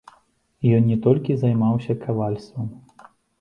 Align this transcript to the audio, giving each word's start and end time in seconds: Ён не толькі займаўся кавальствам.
Ён 0.77 0.87
не 0.91 0.97
толькі 1.07 1.35
займаўся 1.41 1.97
кавальствам. 2.07 2.67